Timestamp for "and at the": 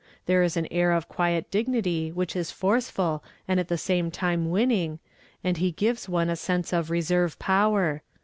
3.47-3.77